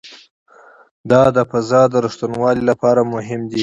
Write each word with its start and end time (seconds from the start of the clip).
دا 1.11 1.23
د 1.35 1.37
فضا 1.51 1.81
د 1.91 1.93
ریښتینولي 2.05 2.63
لپاره 2.69 3.01
مهم 3.13 3.41
دی. 3.49 3.59